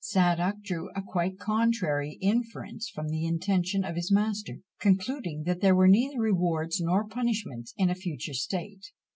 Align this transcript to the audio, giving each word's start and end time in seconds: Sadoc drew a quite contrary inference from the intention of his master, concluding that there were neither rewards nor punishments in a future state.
Sadoc 0.03 0.63
drew 0.63 0.89
a 0.95 1.01
quite 1.03 1.37
contrary 1.37 2.17
inference 2.21 2.89
from 2.89 3.09
the 3.09 3.23
intention 3.27 3.83
of 3.83 3.95
his 3.95 4.11
master, 4.11 4.55
concluding 4.79 5.43
that 5.43 5.61
there 5.61 5.75
were 5.75 5.87
neither 5.87 6.19
rewards 6.19 6.81
nor 6.81 7.07
punishments 7.07 7.75
in 7.77 7.91
a 7.91 7.93
future 7.93 8.33
state. 8.33 8.87